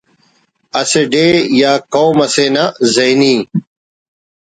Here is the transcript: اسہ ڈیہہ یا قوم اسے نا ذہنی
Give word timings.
اسہ 0.79 1.01
ڈیہہ 1.11 1.41
یا 1.59 1.71
قوم 1.93 2.17
اسے 2.25 2.45
نا 2.55 2.63
ذہنی 2.93 3.35